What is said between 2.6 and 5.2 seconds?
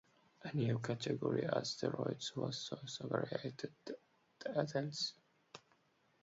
thus created, the Atens.